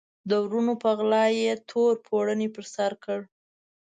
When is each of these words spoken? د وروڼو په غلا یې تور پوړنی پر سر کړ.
د 0.29 0.31
وروڼو 0.43 0.73
په 0.83 0.89
غلا 0.97 1.25
یې 1.39 1.51
تور 1.69 1.93
پوړنی 2.05 2.47
پر 2.55 2.65
سر 2.73 2.91
کړ. 3.03 3.19